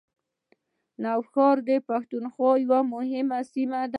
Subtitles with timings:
[1.03, 2.79] نوښار د پښتونخوا یوه
[3.53, 3.89] سیمه ده